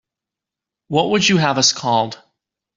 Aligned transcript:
What 0.87 1.11
would 1.11 1.29
you 1.29 1.37
have 1.37 1.59
us 1.59 1.73
called? 1.73 2.19